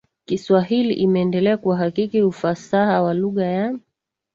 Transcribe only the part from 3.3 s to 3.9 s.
ya